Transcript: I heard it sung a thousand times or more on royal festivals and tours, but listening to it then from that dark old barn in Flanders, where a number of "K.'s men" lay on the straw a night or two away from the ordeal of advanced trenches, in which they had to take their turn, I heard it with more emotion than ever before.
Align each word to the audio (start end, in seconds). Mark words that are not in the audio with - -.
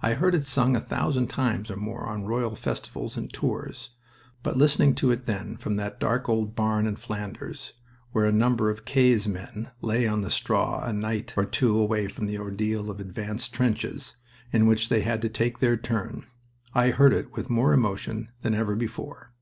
I 0.00 0.14
heard 0.14 0.34
it 0.34 0.46
sung 0.46 0.74
a 0.74 0.80
thousand 0.80 1.26
times 1.28 1.70
or 1.70 1.76
more 1.76 2.06
on 2.06 2.24
royal 2.24 2.56
festivals 2.56 3.18
and 3.18 3.30
tours, 3.30 3.90
but 4.42 4.56
listening 4.56 4.94
to 4.94 5.10
it 5.10 5.26
then 5.26 5.58
from 5.58 5.76
that 5.76 6.00
dark 6.00 6.30
old 6.30 6.54
barn 6.56 6.86
in 6.86 6.96
Flanders, 6.96 7.74
where 8.12 8.24
a 8.24 8.32
number 8.32 8.70
of 8.70 8.86
"K.'s 8.86 9.28
men" 9.28 9.70
lay 9.82 10.06
on 10.08 10.22
the 10.22 10.30
straw 10.30 10.82
a 10.82 10.94
night 10.94 11.34
or 11.36 11.44
two 11.44 11.76
away 11.76 12.08
from 12.08 12.24
the 12.24 12.38
ordeal 12.38 12.90
of 12.90 13.00
advanced 13.00 13.52
trenches, 13.52 14.16
in 14.50 14.66
which 14.66 14.88
they 14.88 15.02
had 15.02 15.20
to 15.20 15.28
take 15.28 15.58
their 15.58 15.76
turn, 15.76 16.24
I 16.72 16.88
heard 16.88 17.12
it 17.12 17.36
with 17.36 17.50
more 17.50 17.74
emotion 17.74 18.30
than 18.40 18.54
ever 18.54 18.74
before. 18.74 19.34